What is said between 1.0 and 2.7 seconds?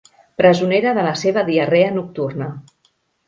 la seva diarrea nocturna.